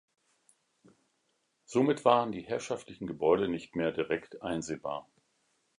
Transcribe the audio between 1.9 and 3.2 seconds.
waren die herrschaftlichen